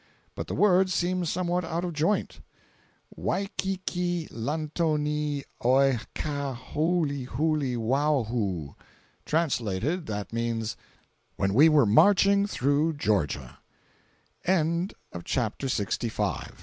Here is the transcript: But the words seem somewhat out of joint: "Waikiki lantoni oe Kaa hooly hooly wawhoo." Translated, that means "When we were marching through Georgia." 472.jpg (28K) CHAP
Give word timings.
But 0.33 0.47
the 0.47 0.55
words 0.55 0.95
seem 0.95 1.25
somewhat 1.25 1.63
out 1.63 1.85
of 1.85 1.93
joint: 1.93 2.41
"Waikiki 3.15 4.27
lantoni 4.31 5.43
oe 5.63 5.99
Kaa 6.15 6.55
hooly 6.55 7.25
hooly 7.25 7.75
wawhoo." 7.77 8.73
Translated, 9.27 10.07
that 10.07 10.33
means 10.33 10.75
"When 11.35 11.53
we 11.53 11.69
were 11.69 11.85
marching 11.85 12.47
through 12.47 12.93
Georgia." 12.97 13.59
472.jpg 14.47 14.93
(28K) 15.29 16.09
CHAP 16.47 16.55